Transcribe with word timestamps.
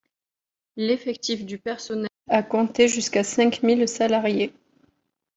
L'effectif 0.77 1.45
du 1.45 1.59
personnel 1.59 2.09
a 2.27 2.41
compté 2.41 2.87
jusqu'à 2.87 3.23
cinq-mille 3.23 3.87
salariés. 3.87 4.51